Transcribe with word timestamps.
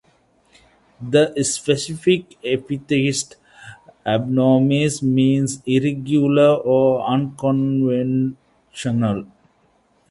The 0.99 1.31
specific 1.43 2.35
epithet 2.43 3.35
("abnormis") 4.03 5.03
means 5.03 5.61
"irregular" 5.67 6.55
or 6.55 7.05
"unconventional". 7.07 9.27